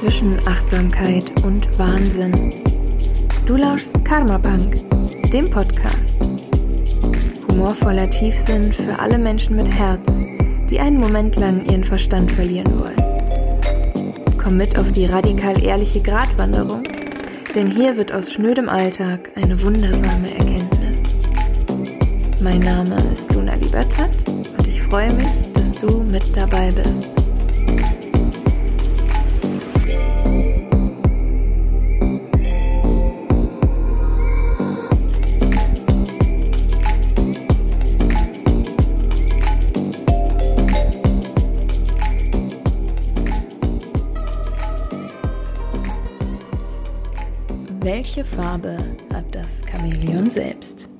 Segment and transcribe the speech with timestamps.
[0.00, 2.54] zwischen Achtsamkeit und Wahnsinn.
[3.44, 4.78] Du lauschst Karma Punk,
[5.30, 6.16] dem Podcast.
[7.50, 10.00] Humorvoller Tiefsinn für alle Menschen mit Herz,
[10.70, 12.96] die einen Moment lang ihren Verstand verlieren wollen.
[14.42, 16.82] Komm mit auf die radikal ehrliche Gratwanderung,
[17.54, 21.02] denn hier wird aus schnödem Alltag eine wundersame Erkenntnis.
[22.40, 27.09] Mein Name ist Luna Libertat und ich freue mich, dass du mit dabei bist.
[47.82, 48.76] Welche Farbe
[49.10, 50.90] hat das Chamäleon selbst?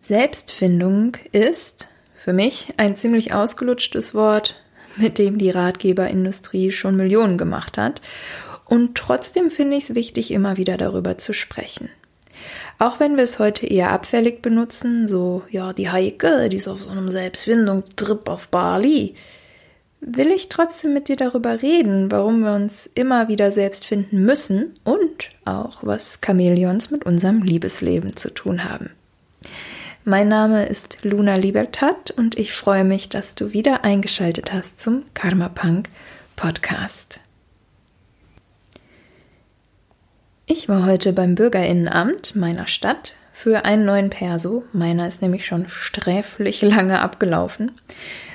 [0.00, 4.56] Selbstfindung ist für mich ein ziemlich ausgelutschtes Wort,
[4.96, 8.02] mit dem die Ratgeberindustrie schon Millionen gemacht hat.
[8.64, 11.90] Und trotzdem finde ich es wichtig, immer wieder darüber zu sprechen.
[12.80, 16.82] Auch wenn wir es heute eher abfällig benutzen, so, ja, die Heike, die ist auf
[16.82, 19.14] so einem Selbstfindungstrip auf Bali,
[20.06, 24.78] will ich trotzdem mit dir darüber reden, warum wir uns immer wieder selbst finden müssen
[24.84, 28.90] und auch, was Chamäleons mit unserem Liebesleben zu tun haben.
[30.04, 35.04] Mein Name ist Luna Libertat und ich freue mich, dass du wieder eingeschaltet hast zum
[35.14, 35.88] Karma Punk
[36.36, 37.20] Podcast.
[40.44, 44.64] Ich war heute beim Bürgerinnenamt meiner Stadt für einen neuen Perso.
[44.74, 47.72] Meiner ist nämlich schon sträflich lange abgelaufen.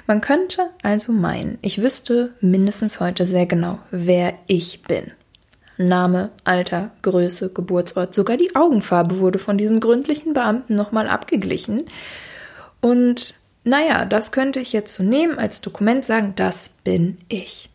[0.09, 5.11] Man könnte also meinen, ich wüsste mindestens heute sehr genau, wer ich bin.
[5.77, 11.85] Name, Alter, Größe, Geburtsort, sogar die Augenfarbe wurde von diesem gründlichen Beamten nochmal abgeglichen.
[12.81, 17.69] Und naja, das könnte ich jetzt so nehmen als Dokument sagen, das bin ich.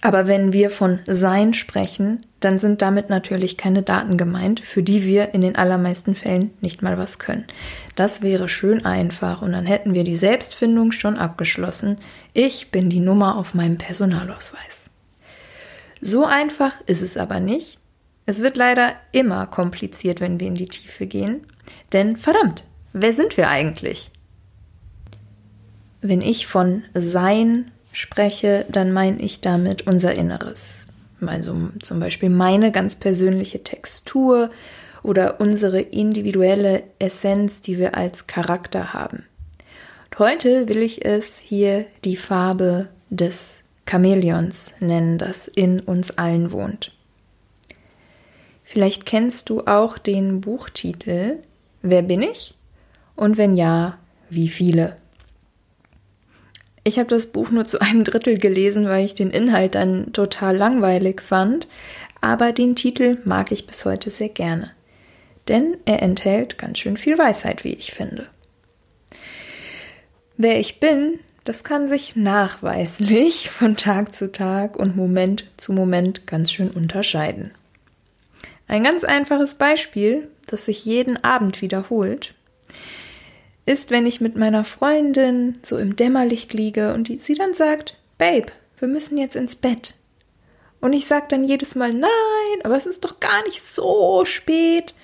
[0.00, 5.04] Aber wenn wir von Sein sprechen, dann sind damit natürlich keine Daten gemeint, für die
[5.04, 7.44] wir in den allermeisten Fällen nicht mal was können.
[7.96, 11.96] Das wäre schön einfach und dann hätten wir die Selbstfindung schon abgeschlossen.
[12.32, 14.88] Ich bin die Nummer auf meinem Personalausweis.
[16.00, 17.78] So einfach ist es aber nicht.
[18.24, 21.46] Es wird leider immer kompliziert, wenn wir in die Tiefe gehen.
[21.92, 24.10] Denn verdammt, wer sind wir eigentlich?
[26.00, 30.78] Wenn ich von Sein spreche, dann meine ich damit unser Inneres.
[31.26, 34.50] Also zum Beispiel meine ganz persönliche Textur
[35.02, 39.24] oder unsere individuelle Essenz, die wir als Charakter haben.
[40.10, 43.58] Und heute will ich es hier die Farbe des
[43.88, 46.92] Chamäleons nennen, das in uns allen wohnt.
[48.64, 51.38] Vielleicht kennst du auch den Buchtitel
[51.80, 52.54] Wer bin ich?
[53.16, 53.98] Und wenn ja,
[54.28, 54.96] wie viele?
[56.88, 60.56] Ich habe das Buch nur zu einem Drittel gelesen, weil ich den Inhalt dann total
[60.56, 61.68] langweilig fand,
[62.22, 64.70] aber den Titel mag ich bis heute sehr gerne.
[65.48, 68.26] Denn er enthält ganz schön viel Weisheit, wie ich finde.
[70.38, 76.26] Wer ich bin, das kann sich nachweislich von Tag zu Tag und Moment zu Moment
[76.26, 77.50] ganz schön unterscheiden.
[78.66, 82.32] Ein ganz einfaches Beispiel, das sich jeden Abend wiederholt,
[83.68, 87.98] ist, wenn ich mit meiner Freundin so im Dämmerlicht liege und die, sie dann sagt,
[88.16, 88.46] Babe,
[88.78, 89.94] wir müssen jetzt ins Bett.
[90.80, 92.08] Und ich sage dann jedes Mal, nein,
[92.64, 94.94] aber es ist doch gar nicht so spät.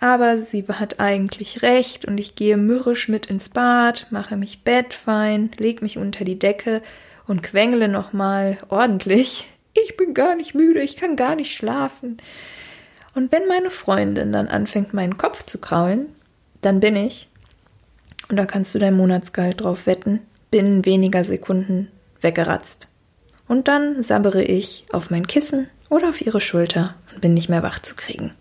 [0.00, 5.50] Aber sie hat eigentlich recht und ich gehe mürrisch mit ins Bad, mache mich bettfein,
[5.56, 6.82] leg mich unter die Decke
[7.26, 9.48] und quengle nochmal ordentlich.
[9.72, 12.18] Ich bin gar nicht müde, ich kann gar nicht schlafen.
[13.14, 16.14] Und wenn meine Freundin dann anfängt, meinen Kopf zu kraulen,
[16.60, 17.28] dann bin ich
[18.28, 20.20] und da kannst du dein Monatsgehalt drauf wetten,
[20.50, 21.88] binnen weniger Sekunden
[22.20, 22.88] weggeratzt.
[23.46, 27.62] Und dann sabbere ich auf mein Kissen oder auf ihre Schulter und bin nicht mehr
[27.62, 28.32] wach zu kriegen.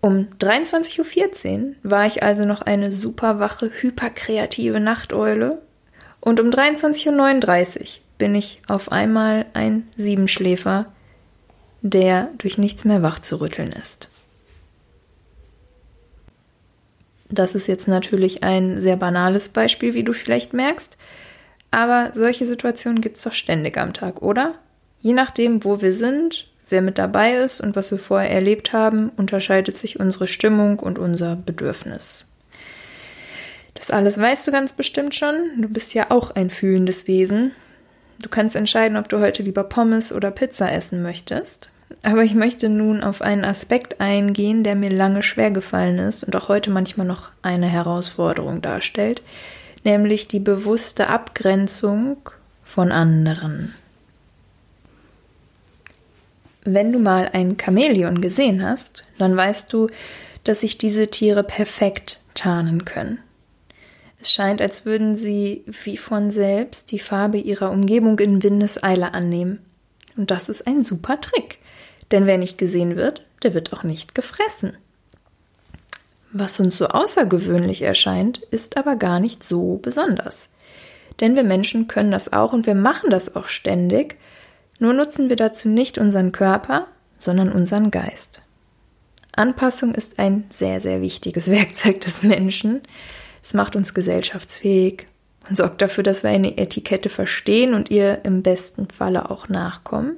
[0.00, 5.62] Um 23.14 Uhr war ich also noch eine super wache, hyperkreative Nachteule
[6.20, 7.86] und um 23.39 Uhr
[8.18, 10.86] bin ich auf einmal ein Siebenschläfer,
[11.80, 14.10] der durch nichts mehr wach zu rütteln ist.
[17.34, 20.96] Das ist jetzt natürlich ein sehr banales Beispiel, wie du vielleicht merkst.
[21.72, 24.54] Aber solche Situationen gibt es doch ständig am Tag, oder?
[25.00, 29.10] Je nachdem, wo wir sind, wer mit dabei ist und was wir vorher erlebt haben,
[29.16, 32.24] unterscheidet sich unsere Stimmung und unser Bedürfnis.
[33.74, 35.34] Das alles weißt du ganz bestimmt schon.
[35.60, 37.50] Du bist ja auch ein fühlendes Wesen.
[38.22, 41.70] Du kannst entscheiden, ob du heute lieber Pommes oder Pizza essen möchtest.
[42.02, 46.36] Aber ich möchte nun auf einen Aspekt eingehen, der mir lange schwer gefallen ist und
[46.36, 49.22] auch heute manchmal noch eine Herausforderung darstellt,
[49.84, 52.18] nämlich die bewusste Abgrenzung
[52.62, 53.74] von anderen.
[56.64, 59.88] Wenn du mal ein Chamäleon gesehen hast, dann weißt du,
[60.44, 63.18] dass sich diese Tiere perfekt tarnen können.
[64.20, 69.58] Es scheint, als würden sie wie von selbst die Farbe ihrer Umgebung in Windeseile annehmen.
[70.16, 71.58] Und das ist ein super Trick.
[72.10, 74.76] Denn wer nicht gesehen wird, der wird auch nicht gefressen.
[76.32, 80.48] Was uns so außergewöhnlich erscheint, ist aber gar nicht so besonders.
[81.20, 84.16] Denn wir Menschen können das auch und wir machen das auch ständig,
[84.80, 88.42] nur nutzen wir dazu nicht unseren Körper, sondern unseren Geist.
[89.36, 92.82] Anpassung ist ein sehr, sehr wichtiges Werkzeug des Menschen,
[93.42, 95.06] es macht uns gesellschaftsfähig
[95.48, 100.16] und sorgt dafür, dass wir eine Etikette verstehen und ihr im besten Falle auch nachkommen,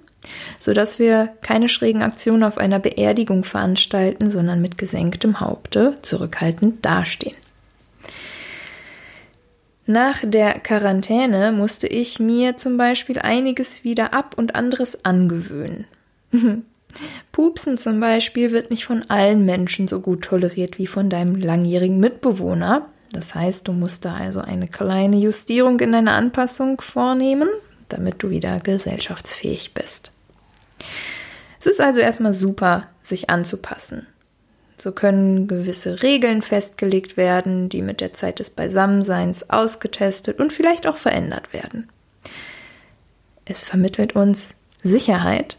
[0.58, 7.36] sodass wir keine schrägen Aktionen auf einer Beerdigung veranstalten, sondern mit gesenktem Haupte zurückhaltend dastehen.
[9.86, 15.86] Nach der Quarantäne musste ich mir zum Beispiel einiges wieder ab und anderes angewöhnen.
[17.30, 22.00] Pupsen zum Beispiel wird nicht von allen Menschen so gut toleriert wie von deinem langjährigen
[22.00, 22.88] Mitbewohner.
[23.12, 27.48] Das heißt, du musst da also eine kleine Justierung in deiner Anpassung vornehmen,
[27.88, 30.12] damit du wieder gesellschaftsfähig bist.
[31.60, 34.06] Es ist also erstmal super, sich anzupassen.
[34.78, 40.86] So können gewisse Regeln festgelegt werden, die mit der Zeit des Beisammenseins ausgetestet und vielleicht
[40.86, 41.88] auch verändert werden.
[43.46, 45.56] Es vermittelt uns Sicherheit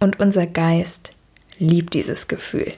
[0.00, 1.12] und unser Geist
[1.58, 2.72] liebt dieses Gefühl.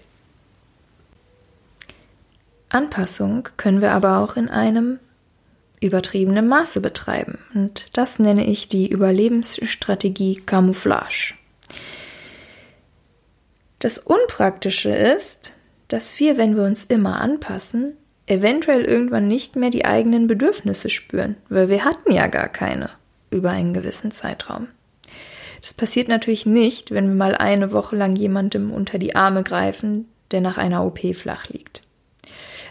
[2.69, 4.99] Anpassung können wir aber auch in einem
[5.81, 7.39] übertriebenen Maße betreiben.
[7.55, 11.38] Und das nenne ich die Überlebensstrategie Camouflage.
[13.79, 15.55] Das Unpraktische ist,
[15.89, 21.37] dass wir, wenn wir uns immer anpassen, eventuell irgendwann nicht mehr die eigenen Bedürfnisse spüren,
[21.49, 22.91] weil wir hatten ja gar keine
[23.31, 24.69] über einen gewissen Zeitraum.
[25.63, 30.09] Das passiert natürlich nicht, wenn wir mal eine Woche lang jemandem unter die Arme greifen,
[30.31, 31.83] der nach einer OP flach liegt.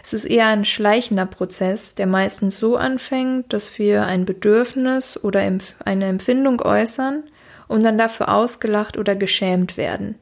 [0.02, 5.40] Es ist eher ein schleichender Prozess, der meistens so anfängt, dass wir ein Bedürfnis oder
[5.84, 7.24] eine Empfindung äußern
[7.68, 10.16] und dann dafür ausgelacht oder geschämt werden.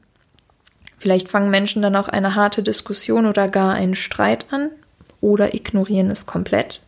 [0.97, 4.69] Vielleicht fangen Menschen dann auch eine harte Diskussion oder gar einen Streit an
[5.21, 6.81] oder ignorieren es komplett.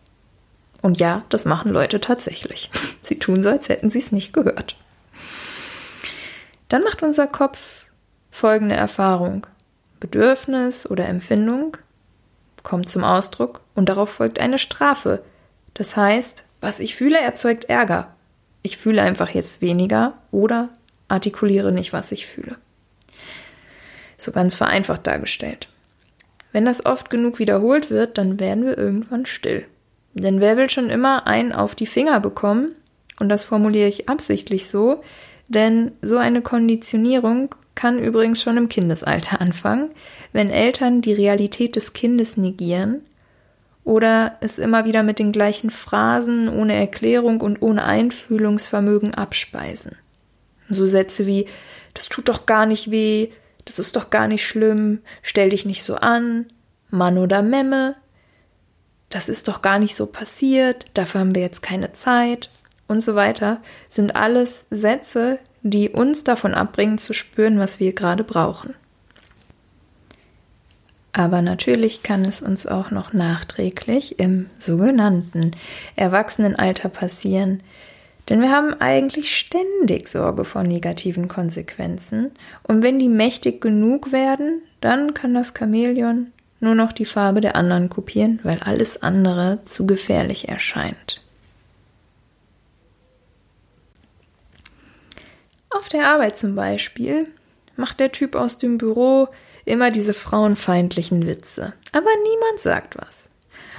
[0.81, 2.69] Und ja, das machen Leute tatsächlich.
[3.01, 4.75] Sie tun so, als hätten sie es nicht gehört.
[6.67, 7.85] Dann macht unser Kopf
[8.29, 9.47] folgende Erfahrung.
[9.99, 11.75] Bedürfnis oder Empfindung
[12.63, 15.23] kommt zum Ausdruck und darauf folgt eine Strafe.
[15.73, 18.15] Das heißt, was ich fühle, erzeugt Ärger.
[18.69, 20.69] Ich fühle einfach jetzt weniger oder
[21.07, 22.55] artikuliere nicht, was ich fühle.
[24.15, 25.69] So ganz vereinfacht dargestellt.
[26.51, 29.65] Wenn das oft genug wiederholt wird, dann werden wir irgendwann still.
[30.13, 32.75] Denn wer will schon immer einen auf die Finger bekommen?
[33.19, 35.03] Und das formuliere ich absichtlich so,
[35.47, 39.89] denn so eine Konditionierung kann übrigens schon im Kindesalter anfangen,
[40.31, 43.01] wenn Eltern die Realität des Kindes negieren
[43.89, 49.95] oder es immer wieder mit den gleichen Phrasen ohne Erklärung und ohne Einfühlungsvermögen abspeisen.
[50.69, 51.47] So Sätze wie
[51.95, 53.29] das tut doch gar nicht weh,
[53.65, 56.53] das ist doch gar nicht schlimm, stell dich nicht so an,
[56.91, 57.95] Mann oder Memme,
[59.09, 62.51] das ist doch gar nicht so passiert, dafür haben wir jetzt keine Zeit
[62.87, 68.23] und so weiter, sind alles Sätze, die uns davon abbringen zu spüren, was wir gerade
[68.23, 68.75] brauchen.
[71.11, 75.51] Aber natürlich kann es uns auch noch nachträglich im sogenannten
[75.95, 77.61] Erwachsenenalter passieren,
[78.29, 82.29] denn wir haben eigentlich ständig Sorge vor negativen Konsequenzen
[82.61, 87.55] und wenn die mächtig genug werden, dann kann das Chamäleon nur noch die Farbe der
[87.55, 91.21] anderen kopieren, weil alles andere zu gefährlich erscheint.
[95.71, 97.25] Auf der Arbeit zum Beispiel
[97.77, 99.29] macht der Typ aus dem Büro
[99.69, 101.73] immer diese frauenfeindlichen Witze.
[101.91, 103.29] Aber niemand sagt was.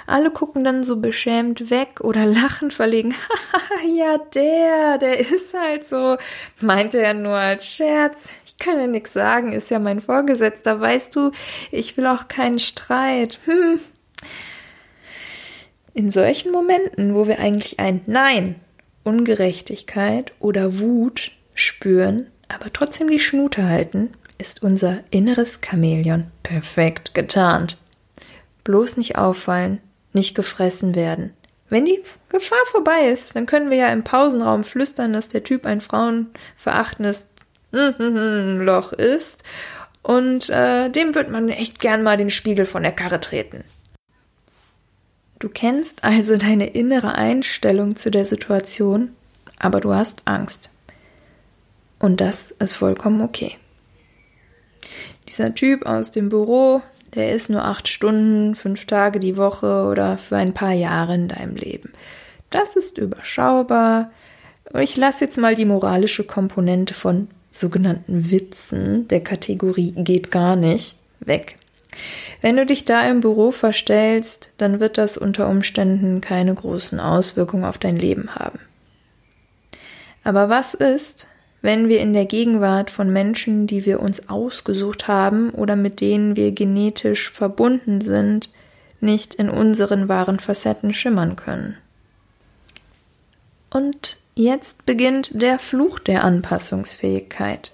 [0.07, 3.15] Alle gucken dann so beschämt weg oder lachen verlegen.
[3.95, 6.17] ja, der, der ist halt so.
[6.61, 8.31] Meinte er nur als Scherz.
[8.47, 10.81] Ich kann ja nichts sagen, ist ja mein Vorgesetzter.
[10.81, 11.31] Weißt du,
[11.71, 13.39] ich will auch keinen Streit.
[13.45, 13.81] Hm.
[15.95, 18.57] In solchen Momenten, wo wir eigentlich ein Nein,
[19.03, 27.77] Ungerechtigkeit oder Wut spüren, aber trotzdem die Schnute halten, ist unser inneres Chamäleon perfekt getarnt.
[28.65, 29.81] Bloß nicht auffallen,
[30.13, 31.33] nicht gefressen werden.
[31.69, 35.67] Wenn die Gefahr vorbei ist, dann können wir ja im Pausenraum flüstern, dass der Typ
[35.67, 37.29] ein frauenverachtendes
[37.71, 39.45] Loch ist
[40.03, 43.65] und äh, dem wird man echt gern mal den Spiegel von der Karre treten.
[45.39, 49.15] Du kennst also deine innere Einstellung zu der Situation,
[49.59, 50.71] aber du hast Angst.
[51.99, 53.57] Und das ist vollkommen okay.
[55.31, 56.83] Dieser Typ aus dem Büro,
[57.15, 61.29] der ist nur acht Stunden, fünf Tage die Woche oder für ein paar Jahre in
[61.29, 61.91] deinem Leben.
[62.51, 64.11] Das ist überschaubar.
[64.79, 70.97] Ich lasse jetzt mal die moralische Komponente von sogenannten Witzen der Kategorie geht gar nicht
[71.21, 71.57] weg.
[72.41, 77.65] Wenn du dich da im Büro verstellst, dann wird das unter Umständen keine großen Auswirkungen
[77.65, 78.61] auf dein Leben haben.
[80.23, 81.27] Aber was ist,
[81.63, 86.37] wenn wir in der Gegenwart von Menschen, die wir uns ausgesucht haben oder mit denen
[86.37, 88.49] wir genetisch verbunden sind,
[89.01, 91.77] nicht in unseren wahren Facetten schimmern können?
[93.71, 97.73] Und jetzt beginnt der Fluch der Anpassungsfähigkeit.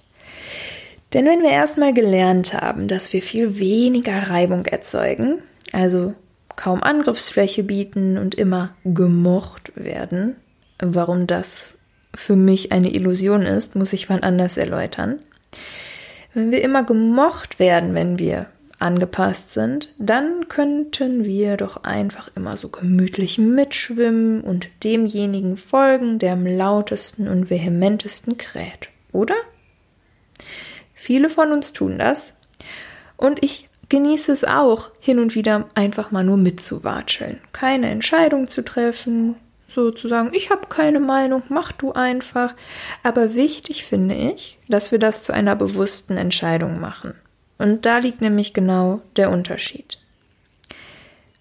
[1.13, 5.39] Denn wenn wir erstmal gelernt haben, dass wir viel weniger Reibung erzeugen,
[5.73, 6.15] also
[6.57, 10.37] kaum Angriffsfläche bieten und immer gemocht werden,
[10.79, 11.79] warum das
[12.17, 15.21] für mich eine Illusion ist, muss ich wann anders erläutern.
[16.35, 18.47] Wenn wir immer gemocht werden, wenn wir
[18.79, 26.35] angepasst sind, dann könnten wir doch einfach immer so gemütlich mitschwimmen und demjenigen folgen, der
[26.35, 29.35] am lautesten und vehementesten kräht, oder?
[30.95, 32.35] Viele von uns tun das
[33.17, 38.63] und ich genieße es auch, hin und wieder einfach mal nur mitzuwatscheln, keine Entscheidung zu
[38.63, 39.37] treffen,
[39.69, 42.55] sozusagen, ich habe keine Meinung, mach du einfach.
[43.03, 47.15] Aber wichtig finde ich, dass wir das zu einer bewussten Entscheidung machen.
[47.59, 49.99] Und da liegt nämlich genau der Unterschied.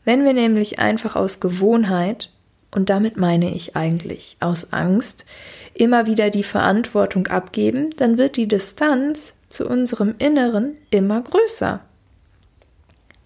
[0.06, 2.30] Wenn wir nämlich einfach aus Gewohnheit,
[2.72, 5.26] und damit meine ich eigentlich aus Angst,
[5.74, 11.82] immer wieder die Verantwortung abgeben, dann wird die Distanz zu unserem Inneren immer größer.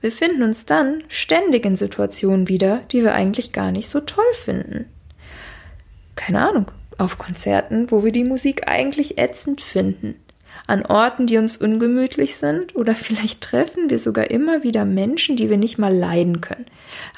[0.02, 4.34] Wir finden uns dann ständig in Situationen wieder, die wir eigentlich gar nicht so toll
[4.34, 4.86] finden.
[6.16, 10.16] Keine Ahnung, auf Konzerten, wo wir die Musik eigentlich ätzend finden
[10.70, 15.50] an Orten, die uns ungemütlich sind oder vielleicht treffen wir sogar immer wieder Menschen, die
[15.50, 16.66] wir nicht mal leiden können.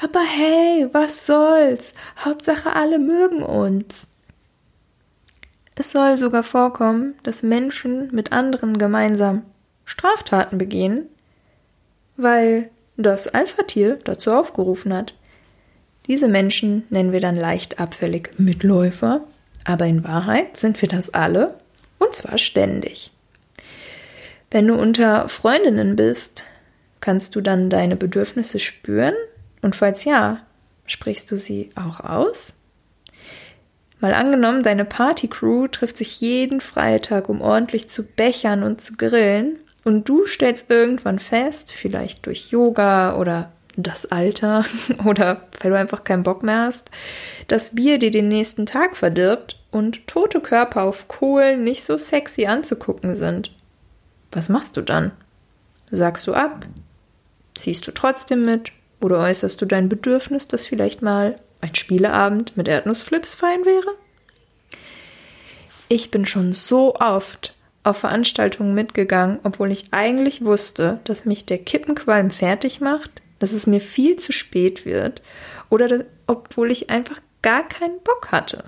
[0.01, 1.93] Aber hey, was soll's?
[2.17, 4.07] Hauptsache alle mögen uns.
[5.75, 9.43] Es soll sogar vorkommen, dass Menschen mit anderen gemeinsam
[9.85, 11.07] Straftaten begehen,
[12.17, 15.15] weil das Alpha-Tier dazu aufgerufen hat.
[16.07, 19.21] Diese Menschen nennen wir dann leicht abfällig Mitläufer,
[19.63, 21.55] aber in Wahrheit sind wir das alle,
[21.99, 23.11] und zwar ständig.
[24.49, 26.45] Wenn du unter Freundinnen bist,
[26.99, 29.15] kannst du dann deine Bedürfnisse spüren?
[29.61, 30.45] Und falls ja,
[30.85, 32.53] sprichst du sie auch aus?
[33.99, 39.59] Mal angenommen, deine Partycrew trifft sich jeden Freitag, um ordentlich zu bechern und zu grillen,
[39.83, 44.65] und du stellst irgendwann fest, vielleicht durch Yoga oder das Alter
[45.05, 46.91] oder weil du einfach keinen Bock mehr hast,
[47.47, 52.45] dass Bier dir den nächsten Tag verdirbt und tote Körper auf Kohlen nicht so sexy
[52.45, 53.51] anzugucken sind.
[54.31, 55.11] Was machst du dann?
[55.89, 56.65] Sagst du ab?
[57.55, 58.71] Ziehst du trotzdem mit?
[59.01, 63.95] Oder äußerst du dein Bedürfnis, dass vielleicht mal ein Spieleabend mit Erdnussflips fein wäre?
[65.89, 71.57] Ich bin schon so oft auf Veranstaltungen mitgegangen, obwohl ich eigentlich wusste, dass mich der
[71.57, 75.21] Kippenqualm fertig macht, dass es mir viel zu spät wird
[75.69, 78.65] oder dass, obwohl ich einfach gar keinen Bock hatte.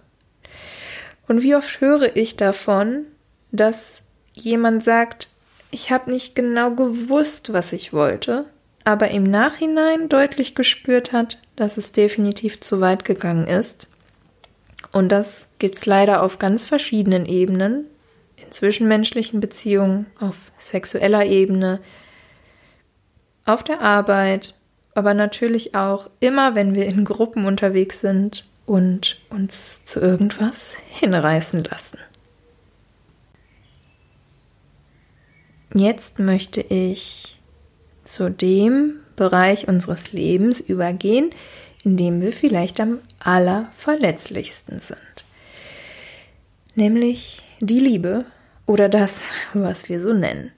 [1.28, 3.06] Und wie oft höre ich davon,
[3.52, 4.02] dass
[4.34, 5.28] jemand sagt,
[5.72, 8.46] ich habe nicht genau gewusst, was ich wollte,
[8.84, 13.88] aber im Nachhinein deutlich gespürt hat, dass es definitiv zu weit gegangen ist.
[14.92, 17.86] Und das gibt's leider auf ganz verschiedenen Ebenen,
[18.54, 21.82] zwischenmenschlichen Beziehungen, auf sexueller Ebene,
[23.46, 24.56] auf der Arbeit,
[24.96, 31.64] aber natürlich auch immer, wenn wir in Gruppen unterwegs sind und uns zu irgendwas hinreißen
[31.64, 31.98] lassen.
[35.74, 37.40] Jetzt möchte ich
[38.04, 41.32] zu dem Bereich unseres Lebens übergehen,
[41.84, 45.26] in dem wir vielleicht am allerverletzlichsten sind.
[46.76, 48.26] Nämlich die Liebe
[48.66, 50.52] oder das, was wir so nennen.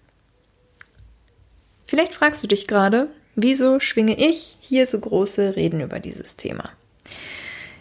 [1.86, 6.72] Vielleicht fragst du dich gerade, wieso schwinge ich hier so große Reden über dieses Thema?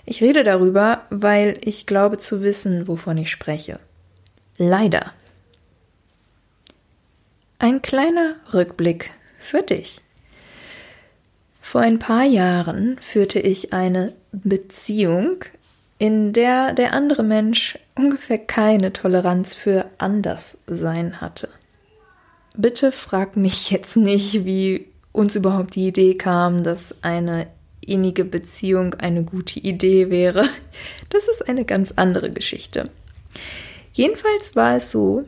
[0.07, 3.78] Ich rede darüber, weil ich glaube zu wissen, wovon ich spreche.
[4.59, 5.12] Leider
[7.59, 10.00] ein kleiner Rückblick für dich.
[11.62, 15.45] Vor ein paar Jahren führte ich eine Beziehung,
[15.99, 21.49] in der der andere Mensch ungefähr keine Toleranz für Anderssein hatte.
[22.57, 27.47] Bitte frag mich jetzt nicht, wie uns überhaupt die Idee kam, dass eine
[27.81, 30.49] innige Beziehung eine gute Idee wäre.
[31.11, 32.91] Das ist eine ganz andere Geschichte.
[33.93, 35.25] Jedenfalls war es so,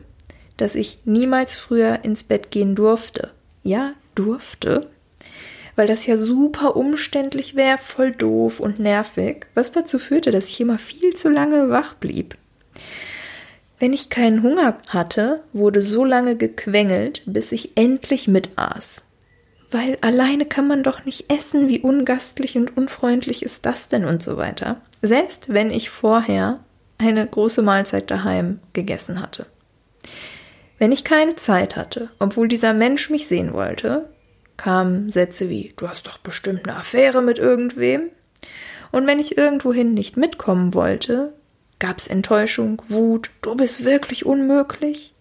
[0.57, 3.31] dass ich niemals früher ins Bett gehen durfte,
[3.63, 4.89] Ja, durfte.
[5.77, 10.59] Weil das ja super umständlich wäre, voll doof und nervig, was dazu führte, dass ich
[10.59, 12.35] immer viel zu lange wach blieb.
[13.79, 19.03] Wenn ich keinen Hunger hatte, wurde so lange gequengelt, bis ich endlich mitaß.
[19.69, 24.23] Weil alleine kann man doch nicht essen, wie ungastlich und unfreundlich ist das denn und
[24.23, 24.81] so weiter.
[25.03, 26.59] Selbst wenn ich vorher
[26.97, 29.45] eine große Mahlzeit daheim gegessen hatte.
[30.79, 34.09] Wenn ich keine Zeit hatte, obwohl dieser Mensch mich sehen wollte,
[34.57, 38.09] kamen Sätze wie Du hast doch bestimmt eine Affäre mit irgendwem.
[38.91, 41.33] Und wenn ich irgendwohin nicht mitkommen wollte,
[41.79, 45.13] gab's Enttäuschung, Wut, du bist wirklich unmöglich.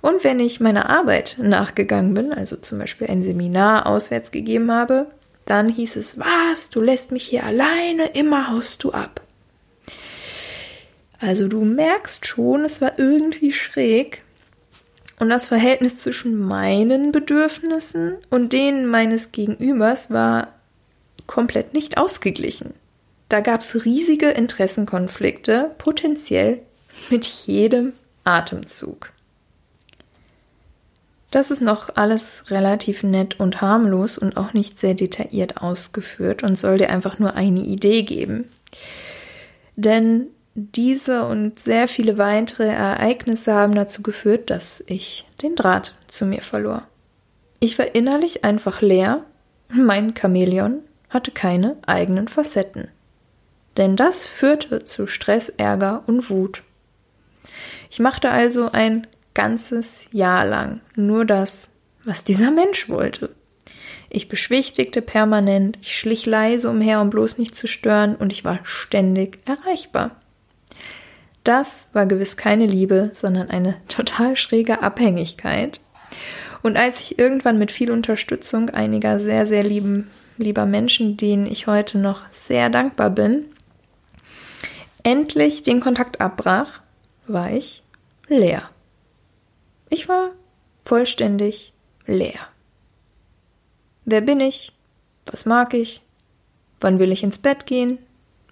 [0.00, 5.06] Und wenn ich meiner Arbeit nachgegangen bin, also zum Beispiel ein Seminar auswärts gegeben habe,
[5.46, 9.20] dann hieß es, was, du lässt mich hier alleine, immer haust du ab.
[11.18, 14.22] Also du merkst schon, es war irgendwie schräg.
[15.18, 20.48] Und das Verhältnis zwischen meinen Bedürfnissen und denen meines Gegenübers war
[21.26, 22.74] komplett nicht ausgeglichen.
[23.28, 26.60] Da gab es riesige Interessenkonflikte, potenziell
[27.10, 27.92] mit jedem
[28.24, 29.10] Atemzug.
[31.30, 36.56] Das ist noch alles relativ nett und harmlos und auch nicht sehr detailliert ausgeführt und
[36.56, 38.48] soll dir einfach nur eine Idee geben.
[39.74, 46.26] Denn diese und sehr viele weitere Ereignisse haben dazu geführt, dass ich den Draht zu
[46.26, 46.82] mir verlor.
[47.60, 49.24] Ich war innerlich einfach leer,
[49.68, 52.88] mein Chamäleon hatte keine eigenen Facetten
[53.76, 56.62] denn das führte zu Stress, Ärger und Wut.
[57.90, 61.68] Ich machte also ein ganzes Jahr lang nur das,
[62.04, 63.30] was dieser Mensch wollte.
[64.08, 68.60] Ich beschwichtigte permanent, ich schlich leise umher, um bloß nicht zu stören, und ich war
[68.62, 70.16] ständig erreichbar.
[71.46, 75.80] Das war gewiss keine Liebe, sondern eine total schräge Abhängigkeit.
[76.64, 81.68] Und als ich irgendwann mit viel Unterstützung einiger sehr, sehr lieben, lieber Menschen, denen ich
[81.68, 83.44] heute noch sehr dankbar bin,
[85.04, 86.80] endlich den Kontakt abbrach,
[87.28, 87.84] war ich
[88.26, 88.68] leer.
[89.88, 90.32] Ich war
[90.84, 91.72] vollständig
[92.08, 92.40] leer.
[94.04, 94.72] Wer bin ich?
[95.26, 96.02] Was mag ich?
[96.80, 97.98] Wann will ich ins Bett gehen?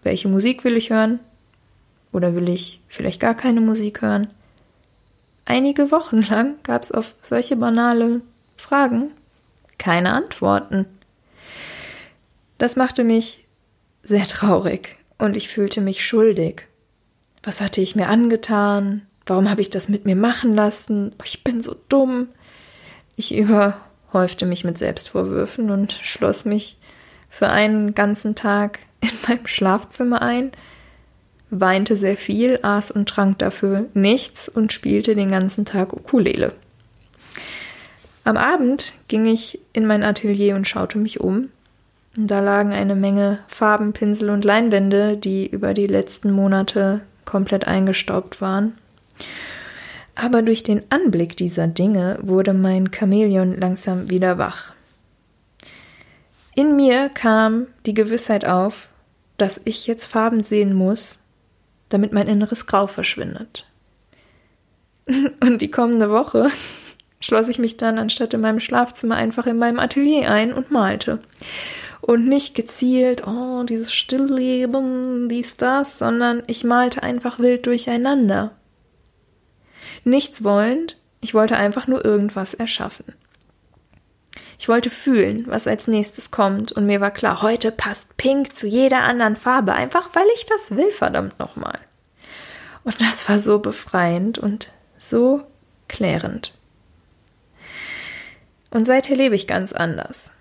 [0.05, 1.19] Welche Musik will ich hören?
[2.15, 4.29] Oder will ich vielleicht gar keine Musik hören?
[5.45, 8.23] Einige Wochen lang gab es auf solche banale
[8.57, 9.11] Fragen
[9.79, 10.87] keine Antworten.
[12.57, 13.45] Das machte mich
[14.05, 16.69] sehr traurig und ich fühlte mich schuldig.
[17.43, 19.03] Was hatte ich mir angetan?
[19.27, 21.17] Warum habe ich das mit mir machen lassen?
[21.25, 22.29] Ich bin so dumm.
[23.17, 26.79] Ich überhäufte mich mit Selbstvorwürfen und schloss mich
[27.29, 30.53] für einen ganzen Tag in meinem Schlafzimmer ein,
[31.61, 36.53] weinte sehr viel, aß und trank dafür nichts und spielte den ganzen Tag Ukulele.
[38.25, 41.51] Am Abend ging ich in mein Atelier und schaute mich um
[42.17, 48.41] da lagen eine Menge Farben, Pinsel und Leinwände, die über die letzten Monate komplett eingestaubt
[48.41, 48.79] waren.
[50.15, 54.73] Aber durch den Anblick dieser Dinge wurde mein Chamäleon langsam wieder wach.
[56.55, 58.89] In mir kam die Gewissheit auf,
[59.37, 61.19] dass ich jetzt Farben sehen muss,
[61.89, 63.67] damit mein inneres Grau verschwindet.
[65.41, 66.51] Und die kommende Woche
[67.21, 71.21] schloss ich mich dann anstatt in meinem Schlafzimmer einfach in meinem Atelier ein und malte
[72.07, 78.53] und nicht gezielt, oh, dieses Stillleben, dies, das, sondern ich malte einfach wild durcheinander.
[80.05, 83.07] Nichts wollend, ich wollte einfach nur irgendwas erschaffen.
[84.65, 88.67] Ich wollte fühlen, was als nächstes kommt, und mir war klar, heute passt Pink zu
[88.67, 91.79] jeder anderen Farbe, einfach weil ich das will, verdammt nochmal.
[92.83, 95.43] Und das war so befreiend und so
[95.87, 96.55] klärend.
[98.71, 100.33] Und seither lebe ich ganz anders.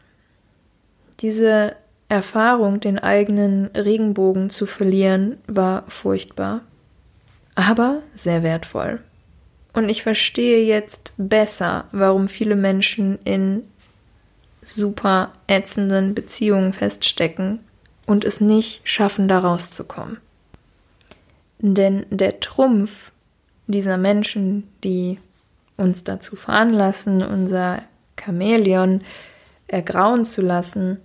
[1.20, 1.76] Diese
[2.08, 6.62] Erfahrung, den eigenen Regenbogen zu verlieren, war furchtbar,
[7.56, 9.02] aber sehr wertvoll.
[9.74, 13.64] Und ich verstehe jetzt besser, warum viele Menschen in
[14.64, 17.60] super ätzenden Beziehungen feststecken
[18.06, 20.18] und es nicht schaffen, da rauszukommen.
[21.60, 23.12] Denn der Trumpf
[23.68, 25.20] dieser Menschen, die
[25.78, 27.84] uns dazu veranlassen, unser
[28.20, 29.02] Chamäleon
[29.68, 30.98] ergrauen zu lassen,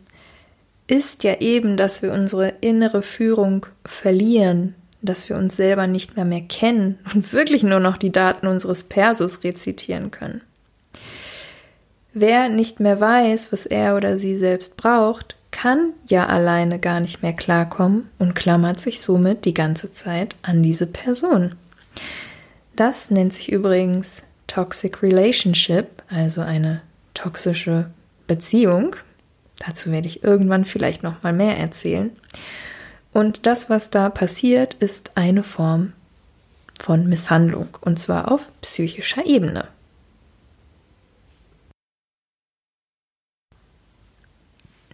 [0.89, 6.25] ist ja eben, dass wir unsere innere Führung verlieren, dass wir uns selber nicht mehr
[6.25, 10.41] mehr kennen und wirklich nur noch die Daten unseres Persus rezitieren können.
[12.21, 17.23] Wer nicht mehr weiß, was er oder sie selbst braucht, kann ja alleine gar nicht
[17.23, 21.55] mehr klarkommen und klammert sich somit die ganze Zeit an diese Person.
[22.75, 26.81] Das nennt sich übrigens Toxic Relationship, also eine
[27.15, 27.89] toxische
[28.27, 28.97] Beziehung.
[29.65, 32.11] Dazu werde ich irgendwann vielleicht noch mal mehr erzählen.
[33.13, 35.93] Und das, was da passiert, ist eine Form
[36.81, 39.69] von Misshandlung und zwar auf psychischer Ebene.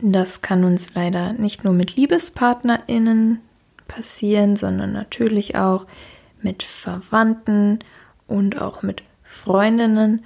[0.06, 3.40] Das kann uns leider nicht nur mit Liebespartnerinnen
[3.88, 5.86] passieren, sondern natürlich auch
[6.42, 7.78] mit Verwandten
[8.26, 10.22] und auch mit Freundinnen.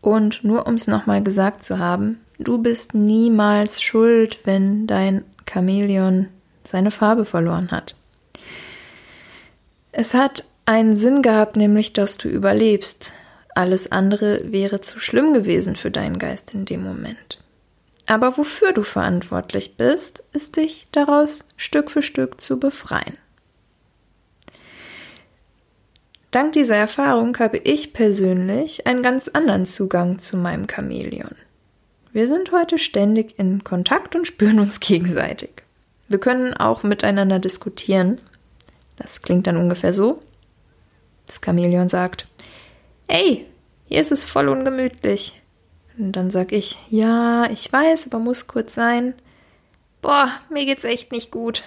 [0.00, 6.28] Und nur um es nochmal gesagt zu haben, du bist niemals schuld, wenn dein Chamäleon
[6.62, 7.96] seine Farbe verloren hat.
[9.90, 13.12] Es hat einen Sinn gehabt, nämlich dass du überlebst.
[13.56, 17.40] Alles andere wäre zu schlimm gewesen für deinen Geist in dem Moment.
[18.06, 23.18] Aber wofür du verantwortlich bist, ist dich daraus Stück für Stück zu befreien.
[26.30, 31.34] Dank dieser Erfahrung habe ich persönlich einen ganz anderen Zugang zu meinem Chamäleon.
[32.12, 35.62] Wir sind heute ständig in Kontakt und spüren uns gegenseitig.
[36.08, 38.20] Wir können auch miteinander diskutieren.
[38.96, 40.22] Das klingt dann ungefähr so.
[41.26, 42.28] Das Chamäleon sagt,
[43.08, 43.46] Ey,
[43.86, 45.40] hier ist es voll ungemütlich.
[45.98, 49.14] Und dann sag ich, ja, ich weiß, aber muss kurz sein.
[50.02, 51.62] Boah, mir geht's echt nicht gut.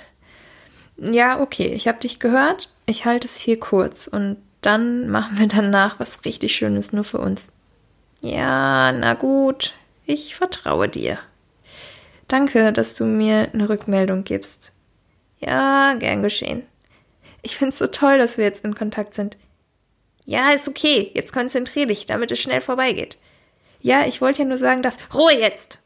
[0.97, 2.69] Ja, okay, ich hab dich gehört.
[2.85, 7.19] Ich halte es hier kurz und dann machen wir danach was richtig Schönes nur für
[7.19, 7.49] uns.
[8.21, 9.73] Ja, na gut,
[10.05, 11.17] ich vertraue dir.
[12.27, 14.73] Danke, dass du mir eine Rückmeldung gibst.
[15.39, 16.63] Ja, gern geschehen.
[17.41, 19.37] Ich find's so toll, dass wir jetzt in Kontakt sind.
[20.25, 21.09] Ja, ist okay.
[21.15, 23.17] Jetzt konzentrier dich, damit es schnell vorbeigeht.
[23.81, 25.79] Ja, ich wollte ja nur sagen, dass Ruhe jetzt.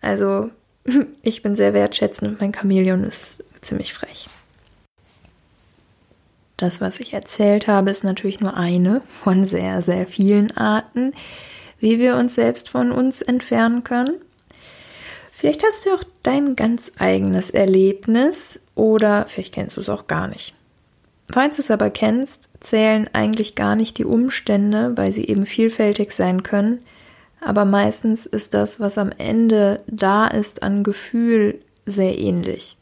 [0.00, 0.50] Also,
[1.22, 4.28] ich bin sehr wertschätzend und mein Chamäleon ist ziemlich frech.
[6.56, 11.12] Das, was ich erzählt habe, ist natürlich nur eine von sehr, sehr vielen Arten,
[11.78, 14.14] wie wir uns selbst von uns entfernen können.
[15.30, 20.26] Vielleicht hast du auch dein ganz eigenes Erlebnis oder vielleicht kennst du es auch gar
[20.26, 20.52] nicht.
[21.30, 26.10] Falls du es aber kennst, zählen eigentlich gar nicht die Umstände, weil sie eben vielfältig
[26.10, 26.80] sein können,
[27.40, 32.76] aber meistens ist das, was am Ende da ist an Gefühl, sehr ähnlich.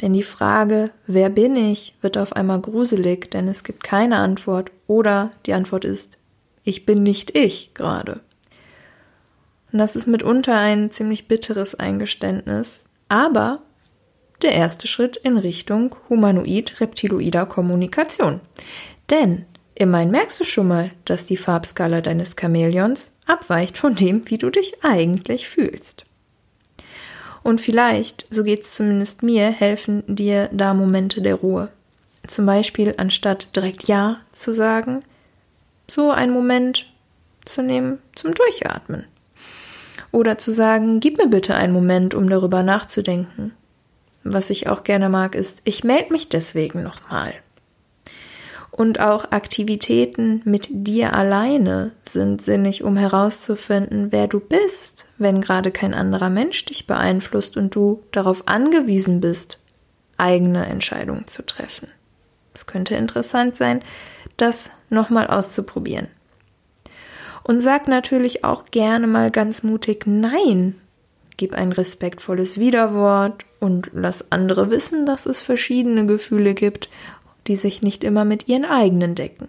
[0.00, 4.72] Denn die Frage, wer bin ich, wird auf einmal gruselig, denn es gibt keine Antwort
[4.88, 6.18] oder die Antwort ist,
[6.64, 8.20] ich bin nicht ich gerade.
[9.72, 13.62] Und das ist mitunter ein ziemlich bitteres Eingeständnis, aber
[14.42, 18.40] der erste Schritt in Richtung humanoid-reptiloider Kommunikation.
[19.08, 24.38] Denn immerhin merkst du schon mal, dass die Farbskala deines Chamäleons abweicht von dem, wie
[24.38, 26.04] du dich eigentlich fühlst.
[27.42, 31.70] Und vielleicht, so geht's zumindest mir, helfen dir da Momente der Ruhe.
[32.26, 35.02] Zum Beispiel anstatt direkt Ja zu sagen,
[35.88, 36.86] so einen Moment
[37.44, 39.06] zu nehmen zum Durchatmen.
[40.12, 43.52] Oder zu sagen, gib mir bitte einen Moment, um darüber nachzudenken.
[44.24, 47.34] Was ich auch gerne mag, ist, ich melde mich deswegen nochmal.
[48.72, 55.70] Und auch Aktivitäten mit dir alleine sind sinnig, um herauszufinden, wer du bist, wenn gerade
[55.70, 59.58] kein anderer Mensch dich beeinflusst und du darauf angewiesen bist,
[60.16, 61.88] eigene Entscheidungen zu treffen.
[62.54, 63.80] Es könnte interessant sein,
[64.38, 66.08] das nochmal auszuprobieren.
[67.44, 70.76] Und sag natürlich auch gerne mal ganz mutig Nein.
[71.36, 76.88] Gib ein respektvolles Widerwort und lass andere wissen, dass es verschiedene Gefühle gibt,
[77.46, 79.48] die sich nicht immer mit ihren eigenen decken.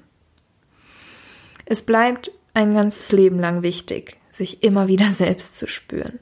[1.66, 6.20] Es bleibt ein ganzes Leben lang wichtig, sich immer wieder selbst zu spüren.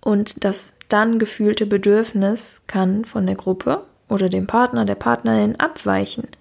[0.00, 6.28] Und das dann gefühlte Bedürfnis kann von der Gruppe oder dem Partner, der Partnerin abweichen–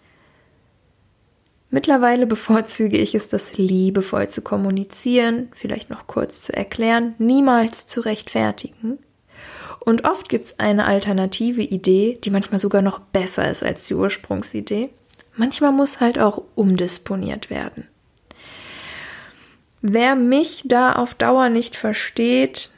[1.75, 7.99] Mittlerweile bevorzuge ich es, das liebevoll zu kommunizieren, vielleicht noch kurz zu erklären, niemals zu
[7.99, 8.97] rechtfertigen.
[9.85, 13.93] Und oft gibt es eine alternative Idee, die manchmal sogar noch besser ist als die
[13.93, 14.89] Ursprungsidee.
[15.35, 17.87] Manchmal muss halt auch umdisponiert werden.
[19.81, 22.71] Wer mich da auf Dauer nicht versteht,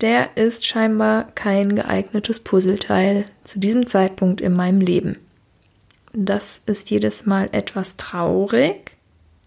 [0.00, 5.18] der ist scheinbar kein geeignetes Puzzleteil zu diesem Zeitpunkt in meinem Leben.
[6.12, 8.96] Das ist jedes Mal etwas traurig,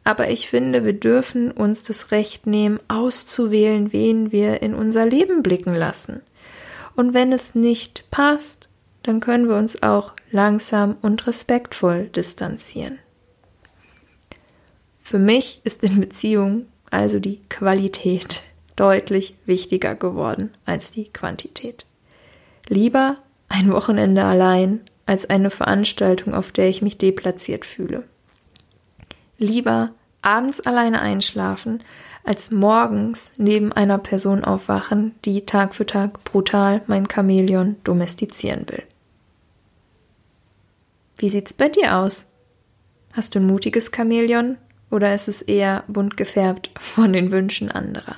[0.06, 5.43] aber ich finde, wir dürfen uns das Recht nehmen, auszuwählen, wen wir in unser Leben
[5.43, 6.21] blicken lassen.
[6.95, 8.69] Und wenn es nicht passt,
[9.04, 12.99] dann können wir uns auch langsam und respektvoll distanzieren.
[14.99, 18.43] Für mich ist in Beziehung also die Qualität
[18.75, 21.86] deutlich wichtiger geworden als die Quantität.
[22.67, 23.17] Lieber
[23.49, 28.04] ein Wochenende allein als eine Veranstaltung, auf der ich mich deplatziert fühle.
[29.38, 29.89] Lieber
[30.21, 31.84] abends alleine einschlafen,
[32.24, 38.84] als morgens neben einer Person aufwachen, die Tag für Tag brutal mein Chamäleon domestizieren will.
[41.18, 42.26] Wie sieht's bei dir aus?
[43.14, 44.58] Hast du ein mutiges Chamäleon
[44.90, 48.18] oder ist es eher bunt gefärbt von den Wünschen anderer?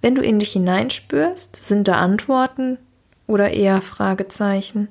[0.00, 2.78] Wenn du in dich hineinspürst, sind da Antworten
[3.26, 4.88] oder eher Fragezeichen?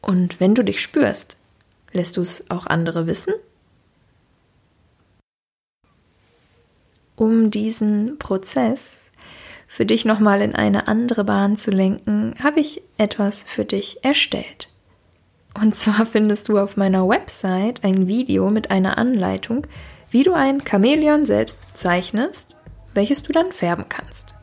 [0.00, 1.36] Und wenn du dich spürst,
[1.92, 3.34] lässt du es auch andere wissen?
[7.20, 9.02] Um diesen Prozess
[9.66, 14.70] für dich nochmal in eine andere Bahn zu lenken, habe ich etwas für dich erstellt.
[15.52, 19.66] Und zwar findest du auf meiner Website ein Video mit einer Anleitung,
[20.10, 22.56] wie du ein Chamäleon selbst zeichnest,
[22.94, 24.34] welches du dann färben kannst.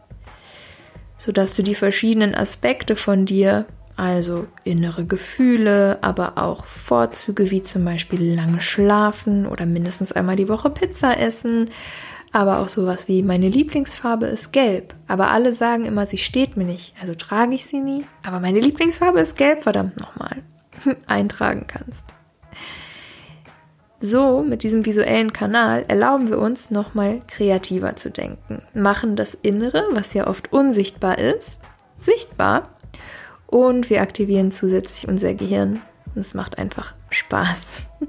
[1.17, 7.83] Sodass du die verschiedenen Aspekte von dir also innere Gefühle, aber auch Vorzüge wie zum
[7.83, 11.65] Beispiel lange schlafen oder mindestens einmal die Woche Pizza essen,
[12.31, 16.65] aber auch sowas wie meine Lieblingsfarbe ist gelb, aber alle sagen immer, sie steht mir
[16.65, 20.43] nicht, also trage ich sie nie, aber meine Lieblingsfarbe ist gelb, verdammt nochmal,
[21.07, 22.13] eintragen kannst.
[23.99, 29.85] So, mit diesem visuellen Kanal erlauben wir uns nochmal kreativer zu denken, machen das Innere,
[29.93, 31.61] was ja oft unsichtbar ist,
[31.97, 32.69] sichtbar
[33.47, 35.81] und wir aktivieren zusätzlich unser Gehirn.
[36.15, 37.85] Es macht einfach Spaß.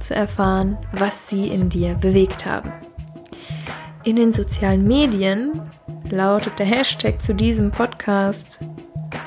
[0.00, 2.72] zu erfahren, was sie in dir bewegt haben.
[4.04, 5.52] In den sozialen Medien
[6.10, 8.58] lautet der Hashtag zu diesem Podcast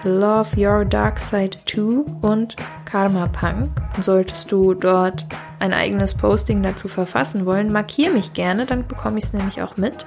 [0.03, 3.69] Love Your Dark Side 2 und Karma Punk.
[4.01, 5.25] Solltest du dort
[5.59, 9.77] ein eigenes Posting dazu verfassen wollen, markiere mich gerne, dann bekomme ich es nämlich auch
[9.77, 10.05] mit.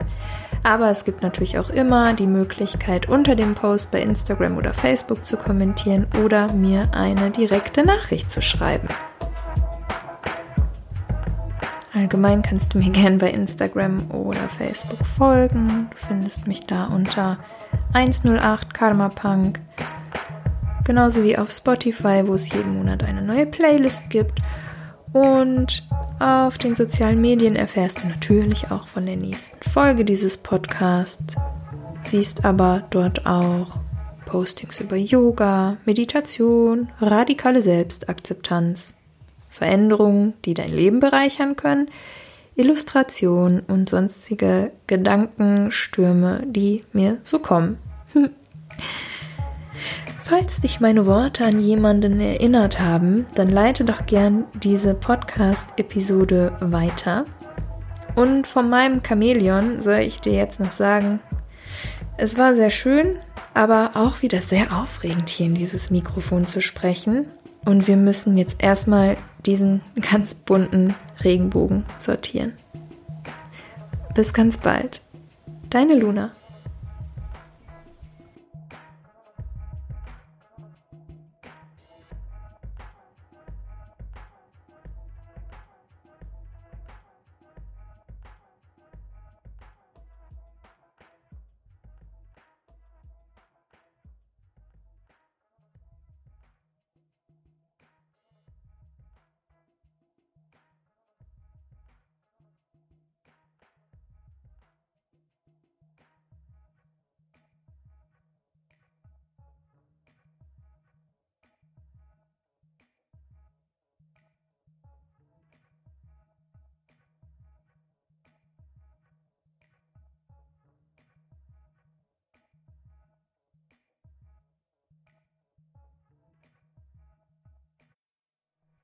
[0.64, 5.24] Aber es gibt natürlich auch immer die Möglichkeit, unter dem Post bei Instagram oder Facebook
[5.24, 8.88] zu kommentieren oder mir eine direkte Nachricht zu schreiben.
[11.98, 15.88] Allgemein kannst du mir gerne bei Instagram oder Facebook folgen.
[15.90, 17.38] Du findest mich da unter
[17.92, 19.58] 108 Karma Punk.
[20.84, 24.40] Genauso wie auf Spotify, wo es jeden Monat eine neue Playlist gibt.
[25.12, 25.88] Und
[26.20, 31.34] auf den sozialen Medien erfährst du natürlich auch von der nächsten Folge dieses Podcasts.
[32.02, 33.80] Siehst aber dort auch
[34.24, 38.94] Postings über Yoga, Meditation, radikale Selbstakzeptanz,
[39.58, 41.88] Veränderungen, die dein Leben bereichern können,
[42.54, 47.78] Illustrationen und sonstige Gedankenstürme, die mir so kommen.
[50.24, 57.24] Falls dich meine Worte an jemanden erinnert haben, dann leite doch gern diese Podcast-Episode weiter.
[58.14, 61.20] Und von meinem Chamäleon soll ich dir jetzt noch sagen,
[62.16, 63.18] es war sehr schön,
[63.54, 67.28] aber auch wieder sehr aufregend, hier in dieses Mikrofon zu sprechen.
[67.64, 72.54] Und wir müssen jetzt erstmal diesen ganz bunten Regenbogen sortieren.
[74.14, 75.02] Bis ganz bald.
[75.70, 76.32] Deine Luna.